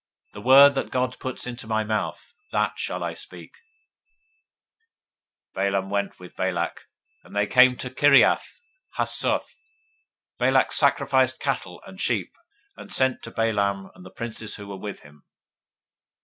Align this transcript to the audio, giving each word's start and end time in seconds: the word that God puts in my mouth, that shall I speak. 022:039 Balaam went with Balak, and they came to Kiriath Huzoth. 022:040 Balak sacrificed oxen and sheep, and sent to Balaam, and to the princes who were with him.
the 0.33 0.41
word 0.41 0.73
that 0.73 0.89
God 0.89 1.19
puts 1.19 1.45
in 1.45 1.57
my 1.69 1.83
mouth, 1.83 2.33
that 2.51 2.79
shall 2.79 3.03
I 3.03 3.13
speak. 3.13 3.51
022:039 5.53 5.53
Balaam 5.53 5.89
went 5.91 6.19
with 6.19 6.35
Balak, 6.35 6.87
and 7.23 7.35
they 7.35 7.45
came 7.45 7.77
to 7.77 7.91
Kiriath 7.91 8.61
Huzoth. 8.97 9.57
022:040 10.39 10.39
Balak 10.39 10.71
sacrificed 10.71 11.47
oxen 11.47 11.77
and 11.85 12.01
sheep, 12.01 12.33
and 12.75 12.91
sent 12.91 13.21
to 13.21 13.29
Balaam, 13.29 13.91
and 13.93 14.03
to 14.03 14.09
the 14.09 14.15
princes 14.15 14.55
who 14.55 14.65
were 14.67 14.75
with 14.79 15.01
him. 15.01 15.23